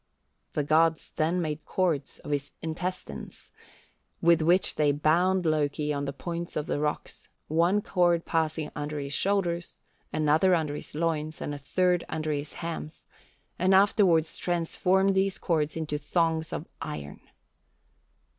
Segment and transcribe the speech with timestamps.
[0.53, 3.51] The gods then made cords of his intestines,
[4.19, 8.97] with which they bound Loki on the points of the rocks, one cord passing under
[8.99, 9.77] his shoulders,
[10.11, 13.05] another under his loins, and a third under his hams,
[13.59, 17.19] and afterwards transformed these cords into thongs of iron.